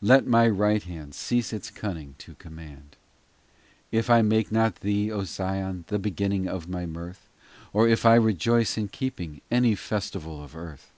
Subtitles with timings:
[0.00, 2.96] Let my right hand Cease its cunning to command
[3.90, 7.28] XIII If I make not thee, O Sion, The beginning of my mirth;
[7.72, 10.92] Or if I rejoice in keeping Any festival of earth.